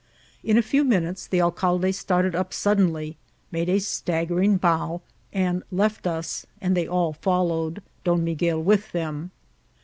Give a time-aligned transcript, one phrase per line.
[0.43, 3.17] In a few minutes the alcalde started iq> suddenly,
[3.51, 9.29] made a staggering bow, and left as, and they all followed, D<m Miguel widi them.